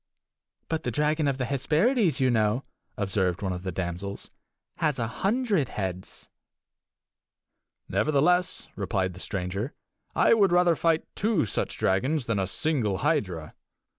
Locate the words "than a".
12.25-12.47